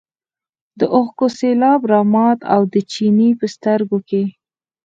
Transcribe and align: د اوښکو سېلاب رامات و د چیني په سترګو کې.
د 0.79 0.81
اوښکو 0.95 1.25
سېلاب 1.39 1.81
رامات 1.93 2.39
و 2.61 2.63
د 2.73 2.75
چیني 2.91 3.29
په 3.39 3.45
سترګو 3.55 3.97
کې. 4.09 4.23